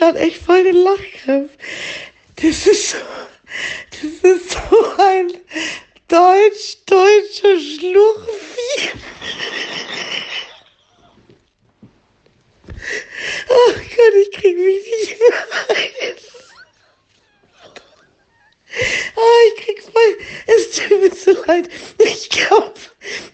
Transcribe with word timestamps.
gerade 0.00 0.18
echt 0.18 0.42
voll 0.42 0.64
den 0.64 0.76
Lachkrampf. 0.76 1.52
Das 2.36 2.66
ist 2.66 2.90
so, 2.90 2.96
das 3.90 4.32
ist 4.32 4.50
so 4.50 4.96
ein 4.96 5.30
deutsch-deutscher 6.08 7.60
Schluchvieh. 7.60 8.90
Ach 13.50 13.74
Gott, 13.74 14.14
ich 14.22 14.30
krieg 14.32 14.56
mich 14.56 14.86
nicht 14.86 15.18
mehr 15.20 15.38
rein. 15.68 16.16
Ah, 19.16 19.40
ich 19.48 19.64
krieg 19.64 19.82
voll. 19.82 20.16
Es 20.46 20.70
tut 20.70 21.00
mir 21.00 21.14
so 21.14 21.44
leid. 21.44 21.68
Ich 21.98 22.30
glaube, 22.30 22.74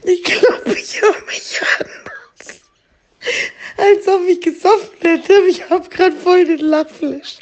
ich 0.02 0.24
glaube. 0.24 0.45
Als 3.86 4.08
ob 4.08 4.26
ich 4.26 4.40
gesoffen 4.40 4.98
hätte. 5.00 5.34
Ich 5.46 5.68
hab 5.70 5.88
grad 5.90 6.14
voll 6.14 6.44
den 6.44 6.58
Lachflash. 6.58 7.38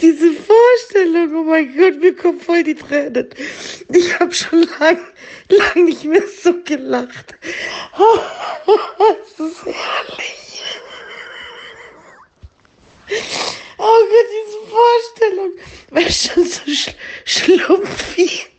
Diese 0.00 0.32
Vorstellung, 0.32 1.36
oh 1.36 1.44
mein 1.44 1.76
Gott, 1.76 2.00
mir 2.00 2.16
kommen 2.16 2.40
voll 2.40 2.64
die 2.64 2.74
Tränen. 2.74 3.28
Ich 3.92 4.18
hab 4.18 4.34
schon 4.34 4.62
lang, 4.80 4.98
lang 5.48 5.84
nicht 5.84 6.04
mehr 6.04 6.22
so 6.42 6.54
gelacht. 6.64 7.34
Oh, 7.96 9.16
das 9.36 9.50
ist 9.50 9.64
herrlich. 9.64 10.62
Oh 13.78 14.00
Gott, 14.10 14.28
diese 14.36 14.60
Vorstellung. 14.70 15.52
War 15.90 16.10
schon 16.10 16.44
so 16.44 16.62
sch 16.70 16.94
schlumpfig. 17.24 18.50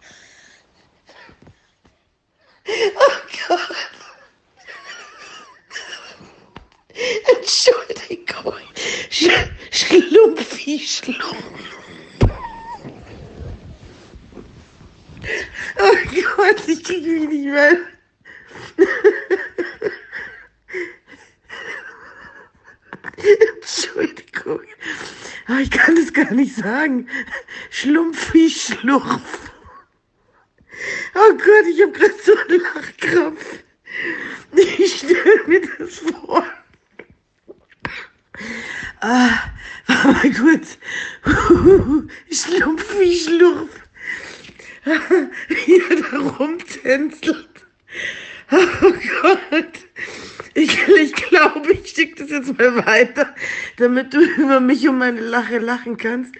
Oh 2.68 3.18
Gott. 3.48 3.92
Entschuldigung. 7.52 8.54
Sch 9.10 9.28
schlumpfi, 9.72 10.80
schlumpf. 10.80 11.44
Oh 15.78 15.98
Gott, 16.38 16.68
ich 16.68 16.82
kriege 16.82 17.10
mich 17.10 17.28
nicht 17.28 17.46
mehr. 17.46 17.78
Entschuldigung. 23.58 24.62
Oh, 25.50 25.58
ich 25.62 25.72
kann 25.72 25.98
es 25.98 26.14
gar 26.14 26.32
nicht 26.32 26.56
sagen. 26.56 27.10
Schlumpfi, 27.70 28.50
Schlurf. 28.50 29.52
Oh 31.16 31.34
Gott, 31.34 31.66
ich 31.70 31.82
habe 31.82 31.92
gerade 31.92 32.14
so 32.24 32.34
einen 32.34 32.62
Lachkrampf. 32.62 33.46
Ich 34.54 35.00
stelle 35.00 35.44
mir 35.48 35.62
das 35.78 36.00
vor. 36.00 36.46
Ah, 39.02 39.52
warte 39.88 40.08
mal 40.08 40.32
kurz. 40.34 40.78
Schlumpfi, 42.32 43.16
Schlurf. 43.16 43.70
Wie 44.86 45.82
er 45.90 45.96
da 46.02 46.18
rumtänzelt. 46.38 47.48
Oh 48.54 48.92
Gott. 49.22 49.80
Ich, 50.56 50.78
ich 50.90 51.14
glaube, 51.14 51.72
ich 51.72 51.90
schicke 51.90 52.22
das 52.22 52.32
jetzt 52.32 52.58
mal 52.58 52.86
weiter, 52.86 53.34
damit 53.78 54.14
du 54.14 54.20
über 54.20 54.60
mich 54.60 54.90
und 54.90 54.98
meine 54.98 55.22
Lache 55.22 55.60
lachen 55.60 55.96
kannst. 55.96 56.36